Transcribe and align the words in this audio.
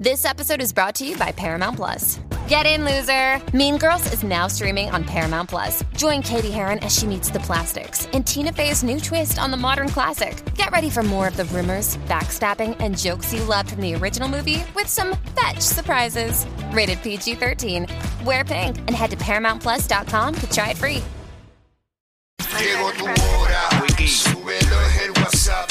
This 0.00 0.24
episode 0.24 0.62
is 0.62 0.72
brought 0.72 0.94
to 0.94 1.06
you 1.06 1.14
by 1.18 1.30
Paramount 1.30 1.76
Plus. 1.76 2.20
Get 2.48 2.64
in, 2.64 2.86
loser! 2.86 3.38
Mean 3.54 3.76
Girls 3.76 4.10
is 4.14 4.22
now 4.22 4.46
streaming 4.46 4.88
on 4.88 5.04
Paramount 5.04 5.50
Plus. 5.50 5.84
Join 5.94 6.22
Katie 6.22 6.50
Heron 6.50 6.78
as 6.78 6.96
she 6.96 7.06
meets 7.06 7.28
the 7.28 7.40
plastics 7.40 8.08
and 8.14 8.26
Tina 8.26 8.50
Fey's 8.50 8.82
new 8.82 8.98
twist 8.98 9.38
on 9.38 9.50
the 9.50 9.58
modern 9.58 9.90
classic. 9.90 10.42
Get 10.54 10.70
ready 10.70 10.88
for 10.88 11.02
more 11.02 11.28
of 11.28 11.36
the 11.36 11.44
rumors, 11.44 11.98
backstabbing, 12.08 12.78
and 12.80 12.96
jokes 12.96 13.34
you 13.34 13.44
loved 13.44 13.72
from 13.72 13.82
the 13.82 13.94
original 13.94 14.26
movie 14.26 14.64
with 14.74 14.86
some 14.86 15.18
fetch 15.38 15.60
surprises. 15.60 16.46
Rated 16.72 17.02
PG 17.02 17.34
13. 17.34 17.86
Wear 18.24 18.42
pink 18.42 18.78
and 18.78 18.92
head 18.92 19.10
to 19.10 19.18
ParamountPlus.com 19.18 20.34
to 20.34 20.50
try 20.50 20.70
it 20.70 20.78
free. 20.78 21.02
Llegó 22.58 22.90
tu 22.96 23.04
hora, 23.04 23.68
súbelo 24.06 24.80
el 25.02 25.12
WhatsApp, 25.12 25.69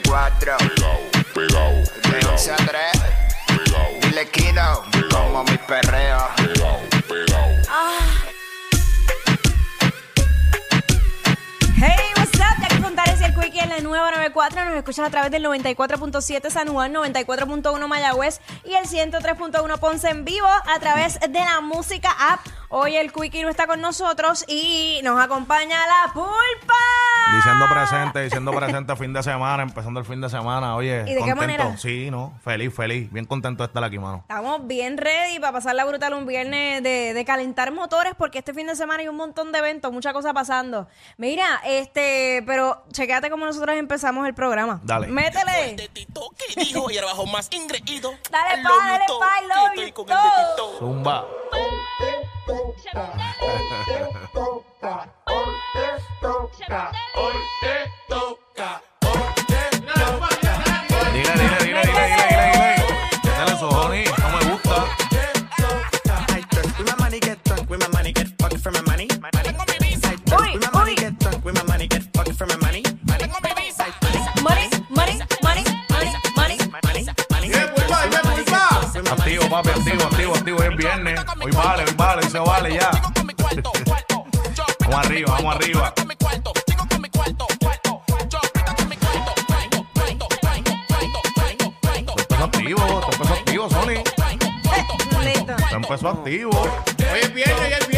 94. 0.00 0.56
Pegao, 0.58 0.98
pegao, 1.34 1.72
De 2.10 2.26
11 2.26 2.50
a 2.52 2.56
3. 2.56 2.68
pegao, 3.46 4.00
Dile 4.02 4.30
Kino. 4.30 4.82
Como 5.10 5.44
mi 5.44 5.56
perreo. 5.58 6.18
pegao, 6.36 6.80
pegao. 7.08 7.48
Hey, 11.78 12.12
what's 12.16 12.34
up? 12.34 12.60
Jackie 12.60 12.82
Fontanes 12.82 13.20
y 13.20 13.24
el 13.24 13.34
Quickie 13.34 13.60
en 13.60 13.68
la 13.70 13.78
nueva 13.80 14.10
94. 14.10 14.64
Nos 14.66 14.74
escuchas 14.76 15.06
a 15.06 15.10
través 15.10 15.30
del 15.30 15.44
94.7 15.44 16.50
San 16.50 16.68
Juan, 16.68 16.92
94.1 16.94 17.86
Mayagüez 17.86 18.40
y 18.64 18.74
el 18.74 18.86
103.1 18.86 19.78
Ponce 19.78 20.08
en 20.10 20.24
vivo 20.26 20.46
a 20.46 20.78
través 20.78 21.18
de 21.20 21.38
la 21.40 21.60
música 21.62 22.10
app. 22.18 22.40
Hoy 22.68 22.96
el 22.96 23.12
Quickie 23.12 23.42
no 23.42 23.48
está 23.48 23.66
con 23.66 23.80
nosotros 23.80 24.44
y 24.48 25.00
nos 25.04 25.20
acompaña 25.22 25.78
la 25.86 26.12
pulpa. 26.12 26.74
Diciendo 27.36 27.66
presente, 27.68 28.22
diciendo 28.22 28.52
presente 28.52 28.96
fin 28.96 29.12
de 29.12 29.22
semana, 29.22 29.62
empezando 29.62 30.00
el 30.00 30.06
fin 30.06 30.20
de 30.20 30.28
semana. 30.28 30.74
Oye, 30.76 31.02
¿Y 31.06 31.14
de 31.14 31.14
qué 31.14 31.18
contento. 31.20 31.36
manera? 31.36 31.76
Sí, 31.76 32.10
no, 32.10 32.34
feliz, 32.44 32.74
feliz. 32.74 33.10
Bien 33.12 33.24
contento 33.24 33.62
de 33.62 33.68
estar 33.68 33.82
aquí, 33.84 33.98
mano. 33.98 34.18
Estamos 34.22 34.66
bien 34.66 34.96
ready 34.96 35.38
para 35.38 35.52
pasar 35.52 35.74
la 35.74 35.84
brutal 35.84 36.14
un 36.14 36.26
viernes 36.26 36.82
de, 36.82 37.14
de 37.14 37.24
calentar 37.24 37.72
motores 37.72 38.14
porque 38.16 38.38
este 38.38 38.54
fin 38.54 38.66
de 38.66 38.74
semana 38.76 39.02
hay 39.02 39.08
un 39.08 39.16
montón 39.16 39.52
de 39.52 39.58
eventos, 39.58 39.92
mucha 39.92 40.12
cosa 40.12 40.32
pasando. 40.32 40.88
Mira, 41.18 41.60
este, 41.64 42.42
pero 42.46 42.84
chequéate 42.92 43.30
cómo 43.30 43.44
nosotros 43.44 43.76
empezamos 43.76 44.26
el 44.26 44.34
programa. 44.34 44.80
Dale. 44.82 45.08
Métele. 45.08 45.74
de 45.76 45.88
Tito 45.88 46.30
que 46.36 46.64
dijo 46.64 46.90
y 46.90 46.96
ahora 46.98 47.12
bajo 47.12 47.26
más 47.26 47.48
ingreído. 47.52 48.12
Dale 48.30 48.62
pa, 48.62 48.70
dale 48.86 49.04
pa, 49.18 49.40
I 49.40 49.46
love 49.46 49.74
que 52.46 52.52
estoy 56.22 57.75
se 82.30 82.38
vale 82.38 82.74
ya. 82.74 82.90
Vamos 84.80 85.06
arriba, 85.06 85.32
vamos 85.32 85.56
arriba. 85.56 85.92
Empezó 85.96 86.28
activo, 92.44 93.00
te 93.00 93.12
empezó 93.12 93.34
activo, 93.34 93.70
Sony. 93.70 93.94
Te 95.68 95.74
empezó 95.74 96.08
activo. 96.08 96.62
Hoy 97.12 97.20
es 97.22 97.34
viernes, 97.34 97.86
hoy 97.86 97.96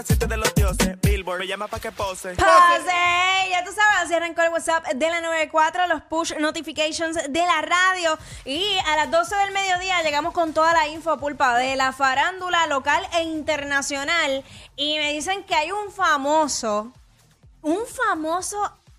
Con 0.00 0.04
aceite 0.04 0.26
de 0.28 0.36
los 0.38 0.54
dioses. 0.54 0.98
Billboard 1.02 1.40
me 1.40 1.46
llama 1.46 1.68
pa' 1.68 1.78
que 1.78 1.92
pose. 1.92 2.34
Pase, 2.34 3.50
ya 3.50 3.62
tú 3.62 3.70
sabes, 3.70 3.96
así 4.02 4.14
arrancó 4.14 4.40
el 4.40 4.48
WhatsApp 4.48 4.86
de 4.94 5.10
la 5.10 5.20
94, 5.20 5.88
los 5.88 6.00
push 6.04 6.32
notifications 6.38 7.16
de 7.28 7.40
la 7.40 7.60
radio. 7.60 8.18
Y 8.46 8.78
a 8.86 8.96
las 8.96 9.10
12 9.10 9.36
del 9.36 9.52
mediodía 9.52 10.02
llegamos 10.02 10.32
con 10.32 10.54
toda 10.54 10.72
la 10.72 10.88
info 10.88 11.18
pulpa 11.18 11.58
de 11.58 11.76
la 11.76 11.92
farándula 11.92 12.66
local 12.66 13.06
e 13.12 13.24
internacional. 13.24 14.42
Y 14.74 14.96
me 14.96 15.12
dicen 15.12 15.44
que 15.44 15.54
hay 15.54 15.70
un 15.70 15.92
famoso, 15.92 16.94
un 17.60 17.80
famoso 17.86 18.56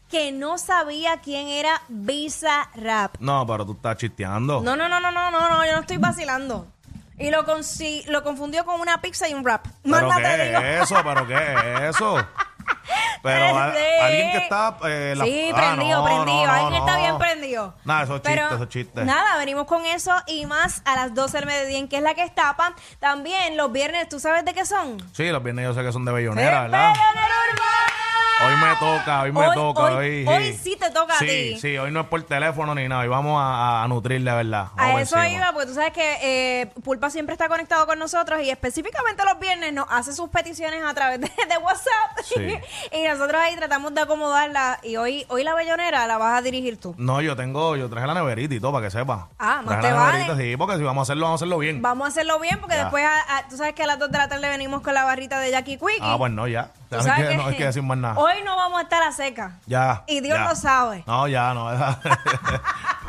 que 0.07 0.31
no 0.31 0.59
sabía 0.59 1.17
quién 1.17 1.47
era 1.47 1.81
Visa 1.87 2.69
Rap. 2.75 3.15
No, 3.19 3.43
pero 3.47 3.65
tú 3.65 3.71
estás 3.71 3.97
chisteando. 3.97 4.61
No, 4.61 4.75
no, 4.75 4.87
no, 4.87 4.99
no, 4.99 5.09
no, 5.09 5.31
no, 5.31 5.49
no, 5.49 5.65
yo 5.65 5.71
no 5.71 5.79
estoy 5.79 5.97
vacilando. 5.97 6.67
Y 7.17 7.29
lo, 7.29 7.45
consi- 7.45 8.05
lo 8.07 8.23
confundió 8.23 8.65
con 8.65 8.79
una 8.81 8.99
pizza 9.01 9.27
y 9.29 9.33
un 9.33 9.45
rap. 9.45 9.65
Más 9.83 9.99
¿Pero 10.01 10.07
nada 10.09 10.21
te 10.31 10.37
qué 10.37 10.47
digo. 10.47 10.59
es 10.61 10.81
eso? 10.83 10.95
¿Pero 11.03 11.27
qué 11.27 11.35
es 11.35 11.95
eso? 11.95 12.27
Pero 13.23 13.57
a- 13.59 13.71
Sí. 13.73 13.79
alguien 14.01 14.31
que 14.31 14.37
está... 14.39 14.77
eh, 14.85 15.13
la- 15.15 15.25
Sí, 15.25 15.51
Ah, 15.53 15.55
prendido, 15.55 15.99
no, 15.99 16.05
prendido. 16.05 16.25
no, 16.25 16.45
no, 16.47 16.51
Alguien 16.53 16.73
está 16.81 16.93
no. 16.93 16.99
bien 16.99 17.17
prendido. 17.19 17.75
Nada, 17.85 18.03
esos 18.03 18.21
chistes, 18.23 18.51
esos 18.51 18.69
chistes. 18.69 19.05
Nada, 19.05 19.37
venimos 19.37 19.65
con 19.67 19.85
eso 19.85 20.11
y 20.27 20.45
más 20.47 20.81
a 20.85 20.95
las 20.95 21.13
12 21.13 21.37
del 21.37 21.45
mediodía, 21.45 21.77
en 21.77 21.87
que 21.87 21.97
es 21.97 22.03
la 22.03 22.15
que 22.15 22.23
estapan. 22.23 22.73
También 22.99 23.55
los 23.57 23.71
viernes, 23.71 24.09
¿tú 24.09 24.19
sabes 24.19 24.43
de 24.45 24.53
qué 24.53 24.65
son? 24.65 24.97
Sí, 25.13 25.29
los 25.29 25.43
viernes 25.43 25.65
yo 25.65 25.73
sé 25.75 25.83
que 25.83 25.91
son 25.91 26.05
de 26.05 26.11
bellonera, 26.11 26.63
¿verdad? 26.63 26.93
Bellonera 26.93 27.35
Urbana. 27.53 28.00
Hoy 28.43 28.55
me 28.55 28.75
toca, 28.79 29.21
hoy 29.21 29.31
me 29.31 29.39
Hoy- 29.47 29.55
toca. 29.55 29.81
hoy- 29.83 30.25
Hoy, 30.25 30.27
hoy 30.27 30.53
sí 30.61 30.75
te 30.79 30.89
toca 30.89 31.13
a 31.15 31.19
sí, 31.19 31.25
ti. 31.27 31.59
Sí, 31.59 31.77
hoy 31.77 31.91
no 31.91 32.01
es 32.01 32.07
por 32.07 32.23
teléfono 32.23 32.73
ni 32.73 32.87
nada. 32.87 33.01
Hoy 33.01 33.07
vamos 33.07 33.39
a, 33.41 33.83
a 33.83 33.87
¿verdad? 33.87 34.67
Vamos 34.75 34.95
A 34.97 35.01
eso 35.01 35.17
encima. 35.17 35.29
iba, 35.29 35.51
porque 35.53 35.67
tú 35.67 35.73
sabes 35.75 35.93
que 35.93 36.17
eh, 36.61 36.67
Pulpa 36.83 37.09
siempre 37.09 37.33
está 37.33 37.47
conectado 37.47 37.85
con 37.85 37.99
nosotros 37.99 38.41
y 38.41 38.49
específicamente 38.49 39.23
los 39.25 39.39
viernes 39.39 39.73
nos 39.73 39.85
hace 39.89 40.13
sus 40.13 40.29
peticiones 40.29 40.83
a 40.83 40.93
través 40.93 41.21
de, 41.21 41.27
de 41.27 41.57
WhatsApp. 41.57 42.17
Sí. 42.23 42.57
y 42.97 43.03
nosotros 43.07 43.41
ahí 43.41 43.55
tratamos 43.55 43.93
de 43.93 44.01
acomodarla. 44.01 44.79
Y 44.83 44.95
hoy, 44.95 45.25
hoy 45.29 45.43
la 45.43 45.53
bellonera 45.53 46.07
la 46.07 46.17
vas 46.17 46.37
a 46.39 46.41
dirigir 46.41 46.77
tú. 46.79 46.95
No, 46.97 47.21
yo 47.21 47.35
tengo, 47.35 47.75
yo 47.75 47.89
traje 47.89 48.07
la 48.07 48.13
neverita 48.13 48.55
y 48.55 48.59
todo 48.59 48.71
para 48.73 48.85
que 48.85 48.91
sepa. 48.91 49.29
Ah, 49.37 49.61
más 49.63 49.79
Traje 49.79 49.81
te 49.81 49.89
la 49.93 49.99
vale. 49.99 50.17
neverita, 50.19 50.37
sí, 50.41 50.57
porque 50.57 50.77
si 50.77 50.83
vamos 50.83 51.01
a 51.01 51.03
hacerlo, 51.03 51.25
vamos 51.25 51.39
a 51.41 51.43
hacerlo 51.43 51.57
bien. 51.59 51.81
Vamos 51.81 52.05
a 52.05 52.07
hacerlo 52.09 52.39
bien 52.39 52.59
porque 52.59 52.75
Ya. 52.75 52.83
después, 52.83 53.05
a- 53.05 53.37
a- 53.37 53.47
tú 53.47 53.57
sabes 53.57 53.73
que 53.73 53.83
a 53.83 53.87
las 53.87 53.99
2 53.99 54.11
de 54.11 54.17
la 54.17 54.27
tarde 54.27 54.49
venimos 54.49 54.81
con 54.81 54.93
la 54.93 55.03
barrita 55.03 55.39
de 55.39 55.51
Jackie 55.51 55.77
Quickie. 55.77 55.99
Ah, 56.01 56.15
pues 56.17 56.31
no, 56.31 56.47
ya. 56.47 56.71
No 56.91 57.03
sabes 57.03 57.29
que, 57.29 57.37
no 57.37 57.49
decir 57.49 57.83
más 57.83 57.97
nada. 57.97 58.19
Hoy 58.19 58.43
no 58.43 58.55
vamos 58.55 58.79
a 58.79 58.83
estar 58.83 59.01
a 59.01 59.11
seca. 59.11 59.59
Ya. 59.65 60.03
Y 60.07 60.19
Dios 60.19 60.37
ya. 60.37 60.49
lo 60.49 60.55
sabe. 60.55 61.03
No, 61.07 61.27
ya, 61.27 61.53
no. 61.53 61.65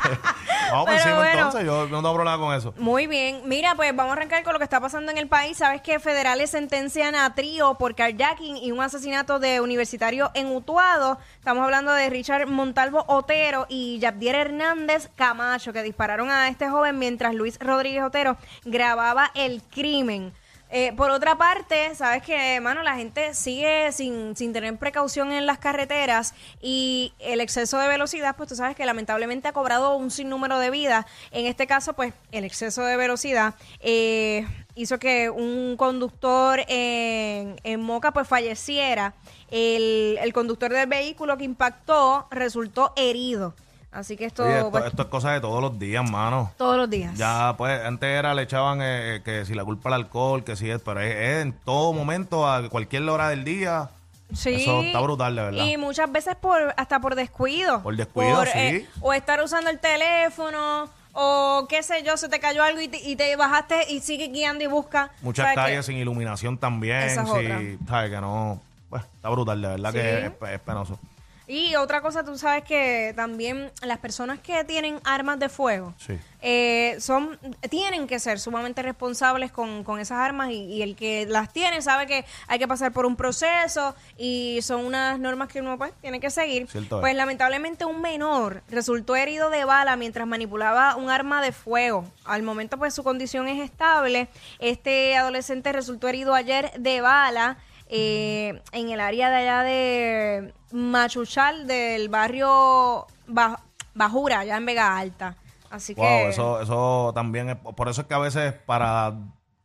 vamos 0.71 0.85
Pero 0.85 0.97
encima 0.97 1.15
bueno. 1.15 1.31
entonces, 1.31 1.65
yo 1.65 1.87
no 1.87 1.97
tengo 1.97 2.13
problema 2.13 2.37
con 2.37 2.55
eso. 2.55 2.73
Muy 2.77 3.07
bien. 3.07 3.41
Mira, 3.45 3.75
pues 3.75 3.95
vamos 3.95 4.13
a 4.13 4.17
arrancar 4.17 4.43
con 4.43 4.53
lo 4.53 4.59
que 4.59 4.63
está 4.63 4.79
pasando 4.79 5.11
en 5.11 5.17
el 5.17 5.27
país. 5.27 5.57
Sabes 5.57 5.81
que 5.81 5.99
federales 5.99 6.49
sentencian 6.49 7.15
a 7.15 7.33
trío 7.35 7.75
por 7.75 7.95
carjacking 7.95 8.57
y 8.57 8.71
un 8.71 8.81
asesinato 8.81 9.39
de 9.39 9.59
universitario 9.59 10.31
en 10.33 10.47
Utuado. 10.47 11.19
Estamos 11.37 11.63
hablando 11.63 11.91
de 11.91 12.09
Richard 12.09 12.47
Montalvo 12.47 13.03
Otero 13.07 13.65
y 13.69 13.99
Yabdier 13.99 14.35
Hernández 14.35 15.09
Camacho, 15.15 15.73
que 15.73 15.83
dispararon 15.83 16.29
a 16.29 16.47
este 16.47 16.69
joven 16.69 16.99
mientras 16.99 17.33
Luis 17.33 17.59
Rodríguez 17.59 18.03
Otero 18.03 18.37
grababa 18.65 19.31
el 19.35 19.61
crimen. 19.61 20.33
Eh, 20.75 20.91
por 20.97 21.11
otra 21.11 21.37
parte, 21.37 21.93
sabes 21.93 22.23
que, 22.23 22.59
mano, 22.59 22.81
la 22.81 22.95
gente 22.95 23.35
sigue 23.35 23.91
sin, 23.91 24.35
sin 24.35 24.53
tener 24.53 24.75
precaución 24.77 25.31
en 25.31 25.45
las 25.45 25.59
carreteras 25.59 26.33
y 26.63 27.13
el 27.19 27.41
exceso 27.41 27.77
de 27.77 27.87
velocidad, 27.87 28.35
pues 28.35 28.49
tú 28.49 28.55
sabes 28.55 28.75
que 28.75 28.83
lamentablemente 28.83 29.47
ha 29.47 29.53
cobrado 29.53 29.95
un 29.95 30.09
sinnúmero 30.09 30.57
de 30.57 30.71
vidas. 30.71 31.05
En 31.29 31.45
este 31.45 31.67
caso, 31.67 31.93
pues 31.93 32.15
el 32.31 32.43
exceso 32.43 32.83
de 32.83 32.97
velocidad 32.97 33.53
eh, 33.81 34.47
hizo 34.73 34.97
que 34.97 35.29
un 35.29 35.77
conductor 35.77 36.61
en, 36.67 37.55
en 37.63 37.79
Moca 37.79 38.11
pues 38.11 38.27
falleciera. 38.27 39.13
El, 39.51 40.17
el 40.23 40.33
conductor 40.33 40.73
del 40.73 40.87
vehículo 40.89 41.37
que 41.37 41.43
impactó 41.43 42.25
resultó 42.31 42.93
herido. 42.95 43.53
Así 43.93 44.17
que 44.17 44.25
esto, 44.25 44.43
Oye, 44.43 44.57
esto, 44.57 44.71
pues, 44.71 44.85
esto 44.85 45.01
es 45.03 45.07
cosa 45.07 45.31
de 45.33 45.39
todos 45.41 45.61
los 45.61 45.77
días, 45.77 46.09
mano. 46.09 46.51
todos 46.57 46.77
los 46.77 46.89
días. 46.89 47.15
Ya, 47.15 47.53
pues, 47.57 47.79
antes 47.85 48.09
era, 48.09 48.33
le 48.33 48.41
echaban 48.43 48.79
eh, 48.81 49.21
que 49.23 49.45
si 49.45 49.53
la 49.53 49.63
culpa 49.63 49.89
al 49.89 49.93
alcohol, 49.95 50.43
que 50.43 50.55
si 50.55 50.69
es, 50.69 50.81
pero 50.81 50.99
es, 51.01 51.13
es 51.15 51.41
en 51.43 51.53
todo 51.53 51.93
momento, 51.93 52.49
a 52.51 52.67
cualquier 52.69 53.07
hora 53.09 53.29
del 53.29 53.43
día, 53.43 53.89
Sí. 54.33 54.55
Eso 54.55 54.81
está 54.81 54.99
brutal, 54.99 55.35
de 55.35 55.41
verdad. 55.43 55.63
Y 55.65 55.77
muchas 55.77 56.11
veces 56.11 56.35
por 56.35 56.73
hasta 56.75 56.99
por 56.99 57.13
descuido. 57.13 57.83
Por 57.83 57.95
descuido, 57.95 58.43
sí. 58.45 58.51
eh, 58.55 58.89
o 58.99 59.13
estar 59.13 59.39
usando 59.43 59.69
el 59.69 59.77
teléfono, 59.77 60.89
o 61.11 61.67
qué 61.69 61.83
sé 61.83 62.01
yo, 62.03 62.17
se 62.17 62.29
te 62.29 62.39
cayó 62.39 62.63
algo 62.63 62.81
y 62.81 62.87
te, 62.87 62.97
y 62.97 63.15
te 63.15 63.35
bajaste 63.35 63.91
y 63.91 63.99
sigue 63.99 64.29
guiando 64.29 64.63
y 64.63 64.67
busca. 64.67 65.11
Muchas 65.21 65.53
calles 65.53 65.85
sin 65.85 65.97
iluminación 65.97 66.57
también. 66.57 66.97
Esa 67.03 67.21
es 67.21 67.27
sí, 67.29 67.33
otra. 67.35 67.61
sabes 67.87 68.09
que 68.09 68.21
no. 68.21 68.59
Pues, 68.89 69.03
está 69.03 69.29
brutal, 69.29 69.61
de 69.61 69.67
verdad 69.67 69.91
Sí. 69.91 69.97
que 69.99 70.25
es, 70.25 70.31
es 70.53 70.59
penoso. 70.61 70.97
Y 71.47 71.75
otra 71.75 72.01
cosa, 72.01 72.23
tú 72.23 72.37
sabes 72.37 72.63
que 72.63 73.11
también 73.15 73.69
las 73.81 73.97
personas 73.97 74.39
que 74.39 74.63
tienen 74.63 74.99
armas 75.03 75.39
de 75.39 75.49
fuego 75.49 75.93
Sí. 75.97 76.17
eh, 76.41 76.95
son 76.99 77.37
tienen 77.69 78.07
que 78.07 78.17
ser 78.19 78.39
sumamente 78.39 78.81
responsables 78.81 79.51
con, 79.51 79.83
con 79.83 79.99
esas 79.99 80.19
armas 80.19 80.51
y, 80.51 80.63
y 80.63 80.81
el 80.81 80.95
que 80.95 81.25
las 81.25 81.51
tiene 81.51 81.81
sabe 81.81 82.07
que 82.07 82.23
hay 82.47 82.59
que 82.59 82.67
pasar 82.67 82.93
por 82.93 83.05
un 83.05 83.17
proceso 83.17 83.93
y 84.17 84.59
son 84.61 84.85
unas 84.85 85.19
normas 85.19 85.49
que 85.49 85.59
uno 85.59 85.77
pues 85.77 85.91
tiene 86.01 86.19
que 86.21 86.29
seguir. 86.29 86.69
Cierto 86.69 86.97
es. 86.97 87.01
pues 87.01 87.13
lamentablemente 87.15 87.83
un 87.83 88.01
menor 88.01 88.61
resultó 88.69 89.15
herido 89.17 89.49
de 89.49 89.65
bala 89.65 89.97
mientras 89.97 90.25
manipulaba 90.25 90.95
un 90.95 91.09
arma 91.09 91.41
de 91.41 91.51
fuego. 91.51 92.05
Al 92.23 92.41
momento 92.43 92.77
pues 92.77 92.93
su 92.93 93.03
condición 93.03 93.49
es 93.49 93.59
estable. 93.61 94.29
Este 94.59 95.17
adolescente 95.17 95.73
resultó 95.73 96.07
herido 96.07 96.33
ayer 96.35 96.71
de 96.79 97.01
bala 97.01 97.57
eh, 97.89 98.61
en 98.71 98.89
el 98.89 99.01
área 99.01 99.29
de 99.29 99.35
allá 99.35 99.61
de 99.63 100.53
Machuchal, 100.73 101.67
del 101.67 102.09
barrio 102.09 103.05
Baj- 103.27 103.59
Bajura, 103.93 104.39
allá 104.39 104.57
en 104.57 104.65
Vega 104.65 104.97
Alta. 104.97 105.35
Así 105.69 105.93
Wow, 105.93 106.05
que... 106.05 106.29
eso, 106.29 106.61
eso 106.61 107.11
también 107.15 107.49
es. 107.51 107.55
Por 107.57 107.87
eso 107.89 108.01
es 108.01 108.07
que 108.07 108.13
a 108.13 108.19
veces 108.19 108.53
para 108.65 109.13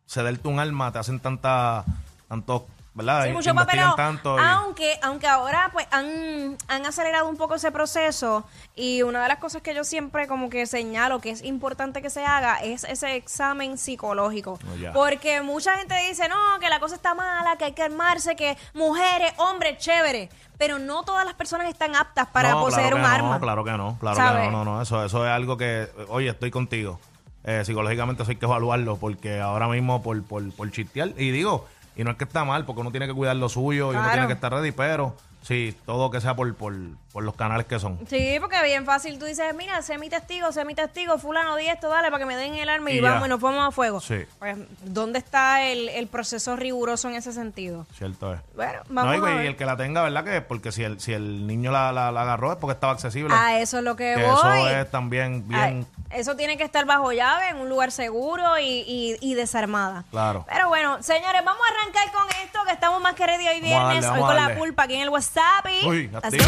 cederte 0.06 0.49
un 0.49 0.60
arma 0.60 0.93
te 0.93 0.99
hacen 0.99 1.19
tanta. 1.20 1.84
Tanto, 2.28 2.66
¿verdad? 2.98 3.24
Sí, 3.24 3.30
mucho 3.32 3.54
papeleo. 3.54 3.94
tanto. 3.96 4.36
y- 4.36 4.42
Aunque, 4.44 4.98
aunque 5.02 5.26
ahora 5.26 5.70
pues 5.72 5.86
han, 5.90 6.58
han 6.68 6.84
acelerado 6.84 7.28
un 7.28 7.36
poco 7.38 7.54
ese 7.54 7.72
proceso 7.72 8.44
y 8.74 9.00
una 9.02 9.22
de 9.22 9.28
las 9.28 9.38
cosas 9.38 9.62
que 9.62 9.74
yo 9.74 9.84
siempre 9.84 10.26
como 10.28 10.50
que 10.50 10.66
señalo 10.66 11.20
que 11.20 11.30
es 11.30 11.42
importante 11.42 12.02
que 12.02 12.10
se 12.10 12.24
haga 12.24 12.56
es 12.58 12.84
ese 12.84 13.16
examen 13.16 13.78
psicológico. 13.78 14.58
Oh. 14.62 14.92
Porque 14.92 15.40
mucha 15.40 15.76
gente 15.78 15.94
dice, 16.08 16.28
no, 16.28 16.36
que 16.60 16.68
la 16.68 16.78
cosa 16.80 16.94
está 16.96 17.14
mala, 17.14 17.56
que 17.56 17.64
hay 17.64 17.72
que 17.72 17.82
armarse, 17.84 18.36
que 18.36 18.58
mujeres, 18.74 19.32
hombres, 19.38 19.78
chévere. 19.78 20.28
Pero 20.58 20.78
no 20.80 21.04
todas 21.04 21.24
las 21.24 21.34
personas 21.34 21.68
están 21.68 21.94
aptas 21.94 22.26
para 22.28 22.50
No, 22.50 22.60
poseer 22.62 22.90
claro 22.90 22.96
un 22.96 23.04
arma. 23.04 23.34
No, 23.36 23.40
claro 23.40 23.64
que 23.64 23.70
no, 23.72 23.96
claro 24.00 24.16
¿Sabes? 24.16 24.42
que 24.46 24.50
no, 24.50 24.64
no, 24.64 24.74
no. 24.76 24.82
Eso, 24.82 25.04
eso 25.04 25.24
es 25.24 25.30
algo 25.30 25.56
que, 25.56 25.88
oye, 26.08 26.28
estoy 26.30 26.50
contigo. 26.50 26.98
Eh, 27.44 27.62
psicológicamente 27.64 28.22
eso 28.24 28.30
hay 28.32 28.36
que 28.36 28.44
evaluarlo 28.44 28.96
porque 28.96 29.40
ahora 29.40 29.68
mismo 29.68 30.02
por, 30.02 30.20
por, 30.24 30.52
por 30.52 30.70
chistear, 30.72 31.10
y 31.16 31.30
digo, 31.30 31.66
y 31.98 32.04
no 32.04 32.12
es 32.12 32.16
que 32.16 32.24
está 32.24 32.44
mal, 32.44 32.64
porque 32.64 32.80
uno 32.80 32.90
tiene 32.90 33.06
que 33.06 33.12
cuidar 33.12 33.36
lo 33.36 33.50
suyo 33.50 33.88
y 33.88 33.90
uno 33.90 33.98
Claro. 33.98 34.12
tiene 34.12 34.26
que 34.28 34.32
estar 34.32 34.50
ready, 34.52 34.72
pero 34.72 35.14
sí, 35.42 35.76
todo 35.84 36.10
que 36.10 36.20
sea 36.20 36.34
por, 36.36 36.54
por, 36.54 36.74
por 37.12 37.24
los 37.24 37.34
canales 37.34 37.66
que 37.66 37.78
son. 37.78 37.98
Sí, 38.08 38.36
porque 38.40 38.62
bien 38.64 38.84
fácil 38.84 39.18
tú 39.18 39.24
dices, 39.26 39.54
mira, 39.56 39.82
sé 39.82 39.98
mi 39.98 40.08
testigo, 40.08 40.50
sé 40.52 40.64
mi 40.64 40.74
testigo, 40.74 41.18
fulano, 41.18 41.56
di 41.56 41.66
esto, 41.66 41.88
dale, 41.88 42.08
para 42.10 42.18
que 42.20 42.26
me 42.26 42.36
den 42.36 42.54
el 42.54 42.68
arma 42.68 42.90
y, 42.90 42.98
Y 42.98 43.02
ya. 43.02 43.10
vamos 43.10 43.26
y 43.26 43.30
nos 43.30 43.40
ponemos 43.40 43.68
a 43.68 43.70
fuego. 43.72 44.00
Sí. 44.00 44.18
Pues, 44.38 44.56
¿dónde 44.84 45.18
está 45.18 45.62
el, 45.64 45.88
el 45.88 46.06
proceso 46.08 46.54
riguroso 46.56 47.08
en 47.08 47.16
ese 47.16 47.32
sentido? 47.32 47.86
Cierto 47.94 48.32
es. 48.34 48.40
Bueno, 48.54 48.80
No, 48.88 48.94
vamos 49.04 49.14
y, 49.14 49.16
a 49.16 49.18
y 49.18 49.36
ver. 49.38 49.46
el 49.46 49.56
que 49.56 49.66
la 49.66 49.76
tenga, 49.76 50.02
¿verdad? 50.02 50.24
Que 50.24 50.40
porque 50.40 50.70
si 50.72 50.84
el, 50.84 51.00
si 51.00 51.12
el 51.12 51.46
niño 51.46 51.70
la, 51.72 51.92
la, 51.92 52.12
la 52.12 52.22
agarró 52.22 52.52
es 52.52 52.58
porque 52.58 52.74
estaba 52.74 52.92
accesible. 52.92 53.34
A 53.34 53.60
eso 53.60 53.78
es 53.78 53.84
lo 53.84 53.96
que 53.96 54.14
que 54.16 54.22
voy. 54.24 54.34
eso 54.34 54.68
es 54.68 54.90
también 54.90 55.48
bien. 55.48 55.86
Eso 56.10 56.37
tiene 56.37 56.56
que 56.56 56.64
estar 56.64 56.84
bajo 56.87 57.12
llave, 57.12 57.49
en 57.50 57.58
un 57.58 57.69
lugar 57.69 57.93
seguro 57.93 58.58
y, 58.58 58.64
y- 58.64 59.16
y 59.20 59.34
desarmada. 59.34 60.05
Claro. 60.10 60.44
Pero 60.49 60.69
bueno, 60.69 61.02
señores, 61.02 61.43
vamos 61.44 61.62
a 61.69 61.81
arrancar 61.82 62.10
con 62.12 62.26
esto, 62.43 62.58
que 62.66 62.72
estamos 62.72 63.00
más 63.02 63.14
que 63.14 63.26
ready 63.26 63.46
hoy 63.46 63.60
Vamos 63.60 63.72
a 63.72 63.84
darle, 63.84 64.00
viernes. 64.00 64.10
hoy 64.12 64.26
con 64.26 64.37
la 64.37 64.55
pulpa 64.56 64.82
aquí 64.84 64.94
en 64.94 65.02
el 65.02 65.08
WhatsApp. 65.10 65.66
y- 65.82 65.87
Uy, 65.87 66.10
Así. 66.22 66.38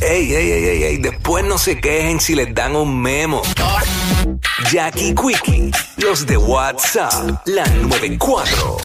Ey, 0.00 0.32
ey, 0.32 0.50
ey, 0.52 0.64
ey, 0.64 0.82
ey, 0.84 0.96
después 0.98 1.44
no 1.44 1.58
se 1.58 1.80
quejen 1.80 2.20
si 2.20 2.36
les 2.36 2.54
dan 2.54 2.76
un 2.76 3.00
memo. 3.02 3.42
Jackie 4.70 5.12
Quickie, 5.14 5.72
los 5.96 6.24
de 6.24 6.36
WhatsApp, 6.36 7.40
la 7.46 7.64
94. 7.66 8.76